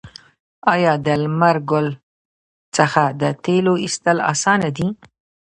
آیا 0.73 0.93
د 1.05 1.07
لمر 1.23 1.57
ګل 1.69 1.87
څخه 2.75 3.03
د 3.21 3.23
تیلو 3.43 3.73
ایستل 3.83 4.17
اسانه 4.31 4.69
دي؟ 4.77 4.87